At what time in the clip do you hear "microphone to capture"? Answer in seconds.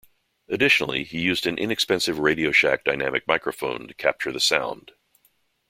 3.27-4.31